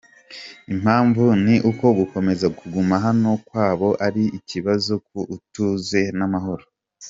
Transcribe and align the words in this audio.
Impamvu 0.73 1.23
ni 1.45 1.55
uko 1.71 1.85
gukomeza 1.99 2.47
kuguma 2.57 2.95
hano 3.05 3.29
kwabo 3.47 3.89
ari 4.07 4.23
ikibazo 4.37 4.93
ku 5.07 5.17
ituze 5.35 6.01
n’amahoro. 6.17 6.65